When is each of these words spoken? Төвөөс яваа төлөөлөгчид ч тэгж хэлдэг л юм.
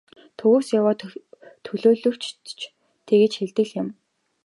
Төвөөс 0.39 0.67
яваа 0.79 0.93
төлөөлөгчид 1.65 2.41
ч 2.59 2.61
тэгж 3.07 3.31
хэлдэг 3.37 3.67
л 3.69 3.73
юм. 3.81 3.87